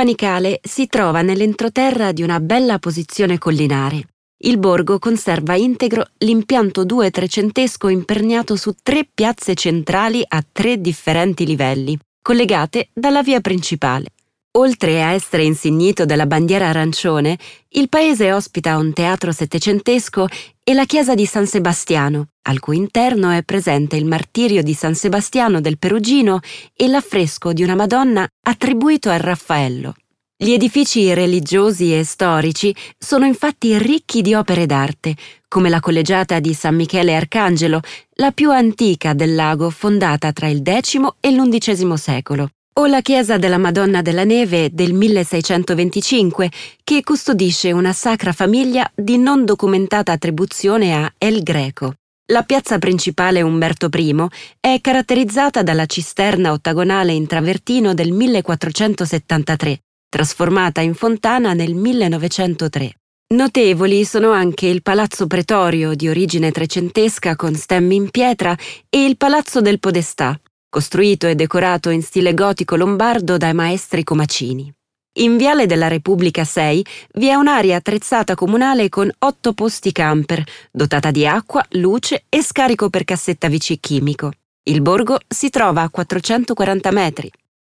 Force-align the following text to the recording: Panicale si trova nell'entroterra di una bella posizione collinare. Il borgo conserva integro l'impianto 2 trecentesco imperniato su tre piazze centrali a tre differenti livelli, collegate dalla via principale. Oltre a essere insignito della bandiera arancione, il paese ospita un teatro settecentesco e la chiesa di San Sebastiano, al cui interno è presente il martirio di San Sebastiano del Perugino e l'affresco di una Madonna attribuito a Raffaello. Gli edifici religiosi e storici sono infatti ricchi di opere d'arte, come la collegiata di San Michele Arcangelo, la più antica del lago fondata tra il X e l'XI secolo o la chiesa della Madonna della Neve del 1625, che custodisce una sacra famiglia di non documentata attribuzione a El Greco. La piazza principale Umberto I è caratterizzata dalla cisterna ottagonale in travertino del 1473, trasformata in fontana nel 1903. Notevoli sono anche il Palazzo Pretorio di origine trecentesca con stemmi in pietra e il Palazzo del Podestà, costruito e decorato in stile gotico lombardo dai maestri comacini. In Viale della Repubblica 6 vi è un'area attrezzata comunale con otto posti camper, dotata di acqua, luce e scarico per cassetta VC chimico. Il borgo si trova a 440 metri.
Panicale 0.00 0.60
si 0.62 0.86
trova 0.86 1.20
nell'entroterra 1.20 2.12
di 2.12 2.22
una 2.22 2.40
bella 2.40 2.78
posizione 2.78 3.36
collinare. 3.36 4.06
Il 4.44 4.56
borgo 4.56 4.98
conserva 4.98 5.56
integro 5.56 6.06
l'impianto 6.20 6.86
2 6.86 7.10
trecentesco 7.10 7.88
imperniato 7.88 8.56
su 8.56 8.72
tre 8.82 9.06
piazze 9.12 9.54
centrali 9.54 10.24
a 10.26 10.42
tre 10.50 10.80
differenti 10.80 11.44
livelli, 11.44 11.98
collegate 12.22 12.88
dalla 12.94 13.22
via 13.22 13.40
principale. 13.40 14.06
Oltre 14.54 15.00
a 15.00 15.12
essere 15.12 15.44
insignito 15.44 16.04
della 16.04 16.26
bandiera 16.26 16.66
arancione, 16.66 17.38
il 17.68 17.88
paese 17.88 18.32
ospita 18.32 18.78
un 18.78 18.92
teatro 18.92 19.30
settecentesco 19.30 20.26
e 20.64 20.74
la 20.74 20.86
chiesa 20.86 21.14
di 21.14 21.24
San 21.24 21.46
Sebastiano, 21.46 22.30
al 22.42 22.58
cui 22.58 22.76
interno 22.76 23.30
è 23.30 23.44
presente 23.44 23.94
il 23.94 24.06
martirio 24.06 24.64
di 24.64 24.74
San 24.74 24.96
Sebastiano 24.96 25.60
del 25.60 25.78
Perugino 25.78 26.40
e 26.74 26.88
l'affresco 26.88 27.52
di 27.52 27.62
una 27.62 27.76
Madonna 27.76 28.26
attribuito 28.44 29.08
a 29.08 29.18
Raffaello. 29.18 29.94
Gli 30.36 30.50
edifici 30.50 31.14
religiosi 31.14 31.96
e 31.96 32.02
storici 32.02 32.74
sono 32.98 33.26
infatti 33.26 33.78
ricchi 33.78 34.20
di 34.20 34.34
opere 34.34 34.66
d'arte, 34.66 35.14
come 35.46 35.68
la 35.68 35.78
collegiata 35.78 36.40
di 36.40 36.54
San 36.54 36.74
Michele 36.74 37.14
Arcangelo, 37.14 37.80
la 38.14 38.32
più 38.32 38.50
antica 38.50 39.12
del 39.12 39.36
lago 39.36 39.70
fondata 39.70 40.32
tra 40.32 40.48
il 40.48 40.62
X 40.64 40.98
e 41.20 41.30
l'XI 41.30 41.96
secolo 41.96 42.50
o 42.74 42.86
la 42.86 43.00
chiesa 43.00 43.36
della 43.36 43.58
Madonna 43.58 44.02
della 44.02 44.24
Neve 44.24 44.70
del 44.72 44.92
1625, 44.92 46.50
che 46.84 47.02
custodisce 47.02 47.72
una 47.72 47.92
sacra 47.92 48.32
famiglia 48.32 48.90
di 48.94 49.18
non 49.18 49.44
documentata 49.44 50.12
attribuzione 50.12 50.94
a 50.94 51.12
El 51.18 51.42
Greco. 51.42 51.94
La 52.30 52.42
piazza 52.44 52.78
principale 52.78 53.42
Umberto 53.42 53.88
I 53.92 54.14
è 54.60 54.78
caratterizzata 54.80 55.62
dalla 55.62 55.86
cisterna 55.86 56.52
ottagonale 56.52 57.12
in 57.12 57.26
travertino 57.26 57.92
del 57.92 58.12
1473, 58.12 59.80
trasformata 60.08 60.80
in 60.80 60.94
fontana 60.94 61.54
nel 61.54 61.74
1903. 61.74 62.94
Notevoli 63.34 64.04
sono 64.04 64.30
anche 64.30 64.66
il 64.66 64.82
Palazzo 64.82 65.26
Pretorio 65.26 65.94
di 65.94 66.08
origine 66.08 66.50
trecentesca 66.50 67.36
con 67.36 67.54
stemmi 67.54 67.94
in 67.94 68.10
pietra 68.10 68.56
e 68.88 69.04
il 69.04 69.16
Palazzo 69.16 69.60
del 69.60 69.78
Podestà, 69.78 70.40
costruito 70.70 71.26
e 71.26 71.34
decorato 71.34 71.90
in 71.90 72.00
stile 72.00 72.32
gotico 72.32 72.76
lombardo 72.76 73.36
dai 73.36 73.52
maestri 73.52 74.04
comacini. 74.04 74.72
In 75.18 75.36
Viale 75.36 75.66
della 75.66 75.88
Repubblica 75.88 76.44
6 76.44 76.86
vi 77.14 77.26
è 77.26 77.34
un'area 77.34 77.76
attrezzata 77.76 78.36
comunale 78.36 78.88
con 78.88 79.10
otto 79.18 79.52
posti 79.52 79.90
camper, 79.90 80.42
dotata 80.70 81.10
di 81.10 81.26
acqua, 81.26 81.66
luce 81.70 82.24
e 82.28 82.42
scarico 82.42 82.88
per 82.88 83.02
cassetta 83.04 83.48
VC 83.48 83.80
chimico. 83.80 84.30
Il 84.62 84.82
borgo 84.82 85.18
si 85.26 85.50
trova 85.50 85.82
a 85.82 85.90
440 85.90 86.90
metri. 86.92 87.30